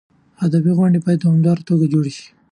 ادبي 0.45 0.71
غونډې 0.77 0.99
باید 1.03 1.19
په 1.21 1.21
دوامداره 1.23 1.61
توګه 1.69 1.85
جوړې 1.93 2.11
شي. 2.17 2.25